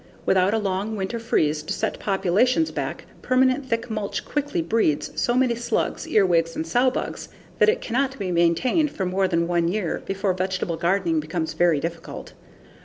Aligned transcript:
Without 0.25 0.51
a 0.51 0.57
long 0.57 0.95
winter 0.95 1.19
freeze 1.19 1.61
to 1.61 1.71
set 1.71 1.99
populations 1.99 2.71
back, 2.71 3.05
permanent 3.21 3.63
thick 3.67 3.87
mulch 3.87 4.25
quickly 4.25 4.59
breeds 4.59 5.11
so 5.13 5.35
many 5.35 5.53
slugs, 5.53 6.07
earwhigs, 6.07 6.55
and 6.55 6.65
sowbugs 6.65 7.27
that 7.59 7.69
it 7.69 7.81
cannot 7.81 8.17
be 8.17 8.31
maintained 8.31 8.89
for 8.89 9.05
more 9.05 9.27
than 9.27 9.47
one 9.47 9.67
year 9.67 10.01
before 10.07 10.33
vegetable 10.33 10.75
gardening 10.75 11.19
becomes 11.19 11.53
very 11.53 11.79
difficult. 11.79 12.33